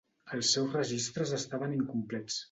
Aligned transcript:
Els 0.35 0.47
seus 0.53 0.71
registres 0.77 1.33
estaven 1.37 1.75
incomplets. 1.81 2.39